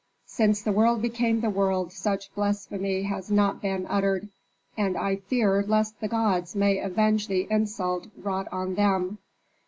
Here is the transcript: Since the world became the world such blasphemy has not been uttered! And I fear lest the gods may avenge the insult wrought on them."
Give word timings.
Since 0.25 0.63
the 0.63 0.71
world 0.71 1.03
became 1.03 1.41
the 1.41 1.51
world 1.51 1.93
such 1.93 2.33
blasphemy 2.33 3.03
has 3.03 3.29
not 3.29 3.61
been 3.61 3.85
uttered! 3.85 4.29
And 4.75 4.97
I 4.97 5.17
fear 5.17 5.63
lest 5.67 5.99
the 5.99 6.07
gods 6.07 6.55
may 6.55 6.79
avenge 6.79 7.27
the 7.27 7.45
insult 7.51 8.07
wrought 8.17 8.47
on 8.51 8.73
them." 8.73 9.19